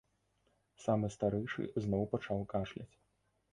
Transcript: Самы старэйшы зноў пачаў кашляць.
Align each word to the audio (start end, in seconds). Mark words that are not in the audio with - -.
Самы 0.85 1.07
старэйшы 1.17 1.63
зноў 1.85 2.03
пачаў 2.17 2.43
кашляць. 2.57 2.91